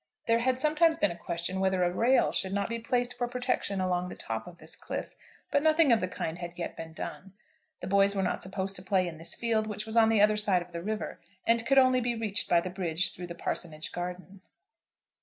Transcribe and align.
There 0.25 0.39
had 0.39 0.59
sometimes 0.59 0.97
been 0.97 1.11
a 1.11 1.15
question 1.15 1.59
whether 1.59 1.83
a 1.83 1.91
rail 1.91 2.31
should 2.31 2.53
not 2.53 2.69
be 2.69 2.79
placed 2.79 3.15
for 3.15 3.27
protection 3.27 3.79
along 3.79 4.09
the 4.09 4.15
top 4.15 4.47
of 4.47 4.57
this 4.57 4.75
cliff, 4.75 5.13
but 5.51 5.61
nothing 5.61 5.91
of 5.91 5.99
the 5.99 6.07
kind 6.07 6.39
had 6.39 6.57
yet 6.57 6.75
been 6.75 6.91
done. 6.91 7.33
The 7.81 7.87
boys 7.87 8.15
were 8.15 8.23
not 8.23 8.41
supposed 8.41 8.75
to 8.77 8.81
play 8.81 9.07
in 9.07 9.19
this 9.19 9.35
field, 9.35 9.67
which 9.67 9.85
was 9.85 9.95
on 9.95 10.09
the 10.09 10.19
other 10.19 10.37
side 10.37 10.63
of 10.63 10.71
the 10.71 10.81
river, 10.81 11.19
and 11.45 11.67
could 11.67 11.77
only 11.77 12.01
be 12.01 12.15
reached 12.15 12.49
by 12.49 12.59
the 12.61 12.71
bridge 12.71 13.13
through 13.13 13.27
the 13.27 13.35
parsonage 13.35 13.91
garden. 13.91 14.41